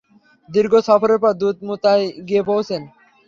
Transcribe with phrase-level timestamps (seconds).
[0.49, 2.81] দীর্ঘ সফরের পর দূত মুতায় গিয়ে পৌঁছেন।